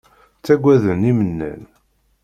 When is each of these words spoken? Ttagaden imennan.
Ttagaden 0.37 1.01
imennan. 1.11 1.61